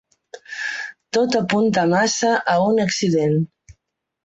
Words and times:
Tot 1.17 1.37
apunta 1.41 1.85
massa 1.93 2.33
a 2.57 2.59
un 2.73 2.83
accident. 2.89 3.39